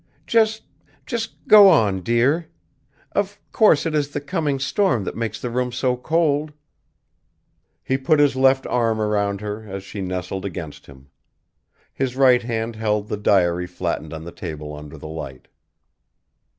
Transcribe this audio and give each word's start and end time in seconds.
"Just, 0.25 0.63
just 1.05 1.47
go 1.47 1.69
on, 1.69 1.99
dear. 2.01 2.47
Of 3.11 3.39
course 3.51 3.85
it 3.85 3.93
is 3.93 4.09
the 4.09 4.19
coming 4.19 4.57
storm 4.57 5.03
that 5.03 5.15
makes 5.15 5.39
the 5.39 5.51
room 5.51 5.71
so 5.71 5.95
cold." 5.95 6.53
He 7.83 7.99
put 7.99 8.17
his 8.19 8.35
left 8.35 8.65
arm 8.65 8.99
around 8.99 9.41
her 9.41 9.63
as 9.69 9.83
she 9.83 10.01
nestled 10.01 10.43
against 10.43 10.87
him. 10.87 11.09
His 11.93 12.15
right 12.15 12.41
hand 12.41 12.77
held 12.77 13.09
the 13.09 13.15
diary 13.17 13.67
flattened 13.67 14.11
on 14.11 14.23
the 14.23 14.31
table 14.31 14.73
under 14.75 14.97
the 14.97 15.07
light. 15.07 15.47